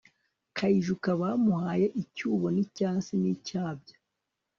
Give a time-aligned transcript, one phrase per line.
[0.57, 3.95] kayijuka bamuhaye icyibo ,n'icyansi n'icyabya